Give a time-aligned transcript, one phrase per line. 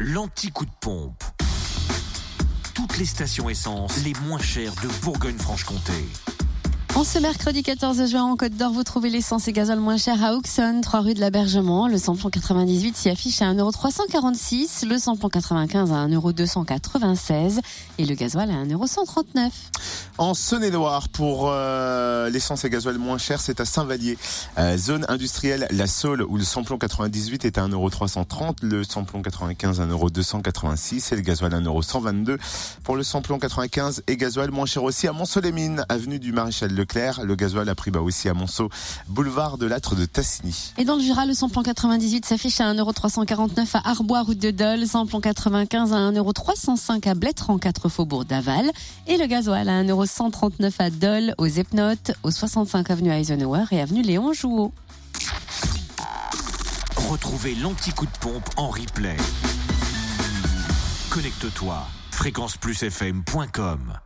[0.00, 1.22] l'anti-coup de pompe.
[2.74, 5.92] Toutes les stations essence les moins chères de Bourgogne-Franche-Comté.
[6.96, 10.22] En ce mercredi 14 juin en Côte d'Or, vous trouvez l'essence et gasoil moins cher
[10.24, 11.86] à Auxonne, 3 rue de l'Abergement.
[11.86, 17.60] Le samplon 98 s'y affiche à 1,346€, le samplon 95 à 1,296€
[17.98, 19.50] et le gasoil à 1,139€.
[20.18, 24.18] En Saône-et-Loire, pour euh, l'essence et gasoil moins cher, c'est à Saint-Vallier.
[24.58, 29.80] Euh, zone industrielle La Saule, où le samplon 98 est à 1,330€, le samplon 95
[29.80, 32.38] à 1,286€ et le gasoil à 1,122€.
[32.84, 37.22] Pour le samplon 95 et gasoil moins cher aussi à Mont-Solémine, avenue du Maréchal Leclerc.
[37.24, 38.68] Le gasoil a pris bas aussi à Monceau,
[39.08, 40.72] boulevard de l'Âtre de Tassigny.
[40.76, 44.86] Et dans le Jura, le samplon 98 s'affiche à 1,349€ à Arbois, route de Dole,
[44.86, 48.70] samplon 95 à 1,305€ à Blettre en 4 faubourg d'Aval
[49.06, 54.02] et le gasoil à 1,139€ à Dole, aux Epnotes, au 65 avenue Eisenhower et avenue
[54.02, 54.72] Léon Jouot.
[57.08, 59.16] Retrouvez l'anti-coup de pompe en replay.
[61.10, 64.00] Connecte-toi fréquenceplusfm.com